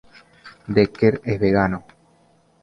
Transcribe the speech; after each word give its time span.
Dekker 0.77 1.11
es 1.35 1.37
vegano. 1.45 1.81